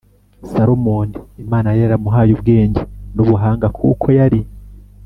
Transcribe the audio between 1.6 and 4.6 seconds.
yari yaramuhaye ubwenge n ubuhanga kuko yari